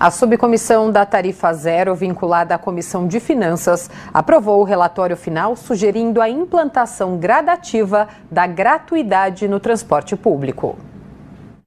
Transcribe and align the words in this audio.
A 0.00 0.12
subcomissão 0.12 0.92
da 0.92 1.04
tarifa 1.04 1.52
zero, 1.52 1.92
vinculada 1.92 2.54
à 2.54 2.58
Comissão 2.58 3.08
de 3.08 3.18
Finanças, 3.18 3.90
aprovou 4.14 4.60
o 4.60 4.64
relatório 4.64 5.16
final 5.16 5.56
sugerindo 5.56 6.22
a 6.22 6.30
implantação 6.30 7.16
gradativa 7.16 8.06
da 8.30 8.46
gratuidade 8.46 9.48
no 9.48 9.58
transporte 9.58 10.14
público. 10.14 10.78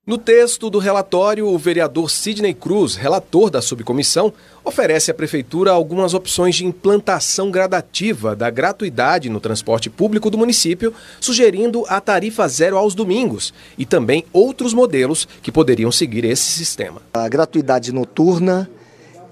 No 0.03 0.17
texto 0.17 0.67
do 0.67 0.79
relatório, 0.79 1.47
o 1.47 1.59
vereador 1.59 2.09
Sidney 2.09 2.55
Cruz, 2.55 2.95
relator 2.95 3.51
da 3.51 3.61
subcomissão, 3.61 4.33
oferece 4.65 5.11
à 5.11 5.13
Prefeitura 5.13 5.69
algumas 5.69 6.15
opções 6.15 6.55
de 6.55 6.65
implantação 6.65 7.51
gradativa 7.51 8.35
da 8.35 8.49
gratuidade 8.49 9.29
no 9.29 9.39
transporte 9.39 9.91
público 9.91 10.31
do 10.31 10.39
município, 10.39 10.91
sugerindo 11.19 11.85
a 11.87 12.01
tarifa 12.01 12.47
zero 12.47 12.79
aos 12.79 12.95
domingos 12.95 13.53
e 13.77 13.85
também 13.85 14.25
outros 14.33 14.73
modelos 14.73 15.27
que 15.39 15.51
poderiam 15.51 15.91
seguir 15.91 16.25
esse 16.25 16.49
sistema. 16.51 16.99
A 17.13 17.29
gratuidade 17.29 17.91
noturna, 17.91 18.67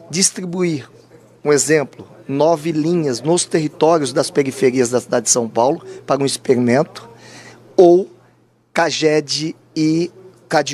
distribuir, 0.07 0.87
um 1.43 1.51
exemplo, 1.51 2.07
nove 2.27 2.71
linhas 2.71 3.21
nos 3.21 3.43
territórios 3.43 4.13
das 4.13 4.29
periferias 4.29 4.91
da 4.91 5.01
cidade 5.01 5.25
de 5.25 5.31
São 5.31 5.49
Paulo 5.49 5.83
para 6.05 6.21
um 6.21 6.27
experimento, 6.27 7.09
ou 7.75 8.07
CAGED 8.71 9.55
e 9.75 10.11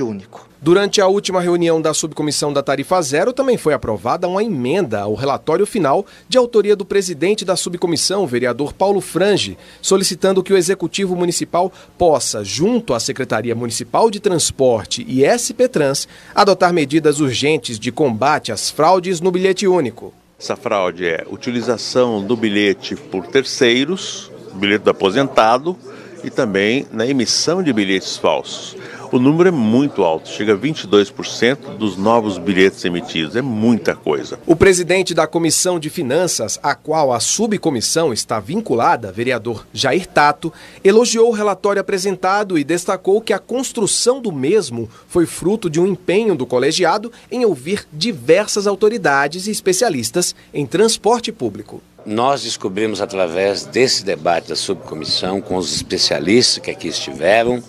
único. 0.03 0.47
Durante 0.61 0.99
a 0.99 1.07
última 1.07 1.41
reunião 1.41 1.79
da 1.79 1.93
subcomissão 1.93 2.51
da 2.51 2.63
Tarifa 2.63 2.99
Zero, 3.01 3.31
também 3.31 3.55
foi 3.55 3.73
aprovada 3.73 4.27
uma 4.27 4.43
emenda 4.43 5.01
ao 5.01 5.13
relatório 5.13 5.63
final 5.63 6.05
de 6.27 6.39
autoria 6.39 6.75
do 6.75 6.83
presidente 6.83 7.45
da 7.45 7.55
subcomissão, 7.55 8.25
vereador 8.25 8.73
Paulo 8.73 8.99
Frange, 8.99 9.59
solicitando 9.79 10.41
que 10.41 10.51
o 10.51 10.57
Executivo 10.57 11.15
Municipal 11.15 11.71
possa, 11.99 12.43
junto 12.43 12.95
à 12.95 12.99
Secretaria 12.99 13.53
Municipal 13.53 14.09
de 14.09 14.19
Transporte 14.19 15.05
e 15.07 15.23
SP 15.23 15.69
Trans, 15.69 16.07
adotar 16.33 16.73
medidas 16.73 17.19
urgentes 17.19 17.77
de 17.77 17.91
combate 17.91 18.51
às 18.51 18.71
fraudes 18.71 19.21
no 19.21 19.29
bilhete 19.29 19.67
único. 19.67 20.11
Essa 20.39 20.55
fraude 20.55 21.05
é 21.05 21.25
utilização 21.29 22.25
do 22.25 22.35
bilhete 22.35 22.95
por 22.95 23.27
terceiros, 23.27 24.31
bilhete 24.55 24.83
do 24.83 24.89
aposentado, 24.89 25.77
e 26.23 26.31
também 26.31 26.87
na 26.91 27.05
emissão 27.05 27.61
de 27.61 27.71
bilhetes 27.71 28.17
falsos. 28.17 28.75
O 29.11 29.19
número 29.19 29.49
é 29.49 29.51
muito 29.51 30.03
alto, 30.03 30.29
chega 30.29 30.53
a 30.53 30.57
22% 30.57 31.77
dos 31.77 31.95
novos 31.95 32.37
bilhetes 32.37 32.83
emitidos, 32.83 33.35
é 33.35 33.41
muita 33.41 33.95
coisa. 33.95 34.39
O 34.45 34.55
presidente 34.55 35.13
da 35.13 35.27
Comissão 35.27 35.79
de 35.79 35.89
Finanças, 35.89 36.59
a 36.61 36.75
qual 36.75 37.13
a 37.13 37.19
subcomissão 37.19 38.11
está 38.11 38.39
vinculada, 38.39 39.11
vereador 39.11 39.65
Jair 39.73 40.07
Tato, 40.07 40.51
elogiou 40.83 41.29
o 41.29 41.33
relatório 41.33 41.79
apresentado 41.79 42.57
e 42.57 42.63
destacou 42.63 43.21
que 43.21 43.33
a 43.33 43.39
construção 43.39 44.21
do 44.21 44.31
mesmo 44.31 44.89
foi 45.07 45.25
fruto 45.25 45.69
de 45.69 45.79
um 45.79 45.87
empenho 45.87 46.35
do 46.35 46.45
colegiado 46.45 47.11
em 47.31 47.45
ouvir 47.45 47.87
diversas 47.93 48.67
autoridades 48.67 49.47
e 49.47 49.51
especialistas 49.51 50.35
em 50.53 50.65
transporte 50.65 51.31
público. 51.31 51.81
Nós 52.05 52.43
descobrimos 52.43 53.01
através 53.01 53.65
desse 53.65 54.05
debate 54.05 54.49
da 54.49 54.55
subcomissão 54.55 55.41
com 55.41 55.55
os 55.55 55.73
especialistas 55.73 56.63
que 56.63 56.69
aqui 56.69 56.87
estiveram, 56.87 57.63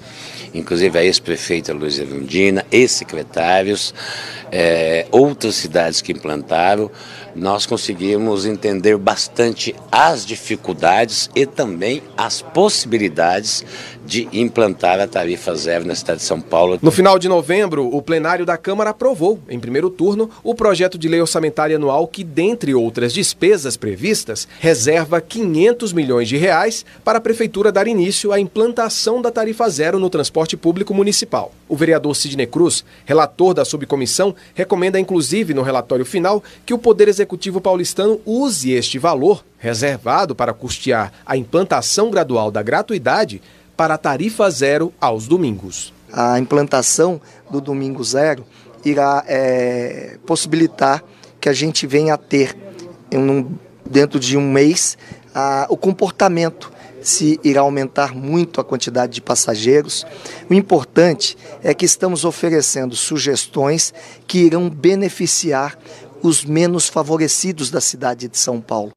inclusive 0.59 0.99
a 0.99 1.05
ex-prefeita 1.05 1.73
Luiz 1.73 1.99
Evandina, 1.99 2.65
ex-secretários, 2.71 3.95
é, 4.51 5.07
outras 5.11 5.55
cidades 5.57 6.01
que 6.01 6.13
implantaram, 6.13 6.91
nós 7.35 7.67
conseguimos 7.67 8.47
entender 8.47 8.97
bastante 8.97 9.75
as 9.93 10.25
dificuldades 10.25 11.29
e 11.35 11.45
também 11.45 12.03
as 12.17 12.41
possibilidades 12.41 13.65
de 14.07 14.29
implantar 14.33 15.01
a 15.01 15.07
tarifa 15.07 15.55
zero 15.55 15.85
na 15.85 15.95
cidade 15.95 16.21
de 16.21 16.25
São 16.25 16.41
Paulo. 16.41 16.79
No 16.81 16.91
final 16.91 17.19
de 17.19 17.29
novembro, 17.29 17.95
o 17.95 18.01
plenário 18.01 18.47
da 18.47 18.57
Câmara 18.57 18.91
aprovou, 18.91 19.39
em 19.49 19.59
primeiro 19.59 19.91
turno, 19.91 20.31
o 20.43 20.55
projeto 20.55 20.97
de 20.97 21.09
lei 21.09 21.21
orçamentária 21.21 21.77
anual 21.77 22.07
que, 22.07 22.23
dentre 22.23 22.73
outras 22.75 23.13
despesas 23.13 23.77
previstas, 23.77 24.47
reserva 24.61 25.21
500 25.21 25.93
milhões 25.93 26.29
de 26.29 26.37
reais 26.37 26.87
para 27.05 27.19
a 27.19 27.21
prefeitura 27.21 27.73
dar 27.73 27.89
início 27.89 28.33
à 28.33 28.41
implantação 28.41 29.21
da 29.21 29.31
tarifa 29.31 29.69
zero 29.69 29.99
no 29.99 30.09
transporte 30.09 30.46
público 30.55 30.93
municipal. 30.93 31.51
O 31.67 31.75
vereador 31.75 32.15
Sidney 32.15 32.47
Cruz, 32.47 32.85
relator 33.07 33.55
da 33.55 33.65
subcomissão, 33.65 34.35
recomenda 34.55 35.01
inclusive 35.01 35.55
no 35.55 35.63
relatório 35.63 36.05
final 36.05 36.45
que 36.67 36.75
o 36.75 36.79
Poder 36.79 37.09
Executivo 37.09 37.59
paulistano 37.59 38.21
use 38.27 38.71
este 38.71 38.99
valor, 38.99 39.43
reservado 39.57 40.35
para 40.35 40.53
custear 40.53 41.11
a 41.25 41.39
implantação 41.39 42.11
gradual 42.11 42.51
da 42.51 42.63
gratuidade, 42.63 43.41
para 43.75 43.97
tarifa 43.97 44.51
zero 44.51 44.93
aos 45.01 45.27
domingos. 45.27 45.95
A 46.13 46.39
implantação 46.39 47.21
do 47.51 47.61
domingo 47.61 48.05
zero 48.05 48.45
irá 48.85 49.25
é, 49.27 50.19
possibilitar 50.27 51.03
que 51.41 51.49
a 51.49 51.53
gente 51.53 51.87
venha 51.87 52.15
a 52.15 52.17
ter, 52.17 52.57
um, 53.13 53.51
dentro 53.89 54.19
de 54.19 54.37
um 54.37 54.51
mês, 54.51 54.97
a, 55.35 55.67
o 55.69 55.77
comportamento 55.77 56.73
se 57.07 57.39
irá 57.45 57.61
aumentar 57.61 58.13
muito 58.13 58.61
a 58.61 58.65
quantidade 58.65 59.13
de 59.13 59.21
passageiros. 59.21 60.05
O 60.51 60.55
importante 60.55 61.39
é 61.63 61.73
que 61.73 61.85
estamos 61.85 62.25
oferecendo 62.25 62.97
sugestões 62.97 63.95
que 64.27 64.39
irão 64.39 64.69
beneficiar 64.69 65.79
os 66.21 66.45
menos 66.45 66.89
favorecidos 66.89 67.71
da 67.71 67.81
cidade 67.81 68.27
de 68.27 68.37
São 68.37 68.61
Paulo. 68.61 68.96